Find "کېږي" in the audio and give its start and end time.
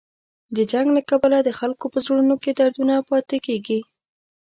3.45-3.79